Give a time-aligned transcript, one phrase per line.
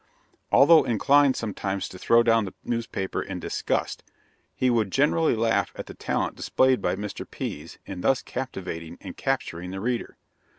[0.51, 4.03] Although inclined sometimes to throw down the newspaper in disgust,
[4.55, 7.23] he would generally laugh at the talent displayed by Mr.
[7.29, 10.17] Pease in thus captivating and capturing the reader.